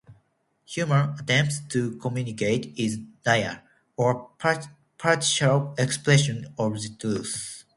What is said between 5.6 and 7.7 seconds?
expression of the truth".